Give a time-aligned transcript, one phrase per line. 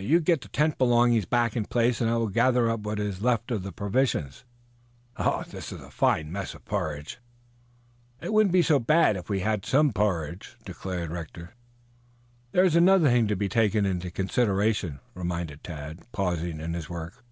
[0.00, 3.22] "You get the tent belongings back in place and I will gather up what is
[3.22, 4.42] left of the provisions.
[5.46, 7.20] This is a fine mess of porridge."
[8.20, 11.54] "It wouldn't be so bad if we had some porridge," declared Rector.
[12.50, 17.22] "There is another thing to be taken into consideration," reminded Tad, pausing in his work.